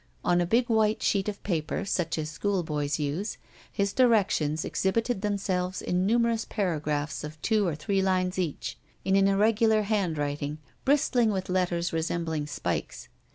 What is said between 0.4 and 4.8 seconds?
a big white sheet of paper such as schoolboys use, his directions